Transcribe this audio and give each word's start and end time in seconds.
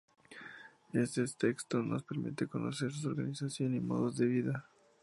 Este 0.93 1.23
texto 1.27 1.83
nos 1.83 2.01
permite 2.01 2.47
conocer 2.47 2.91
su 2.91 3.09
organización 3.09 3.75
y 3.75 3.79
modos 3.79 4.17
de 4.17 4.25
vida. 4.25 4.67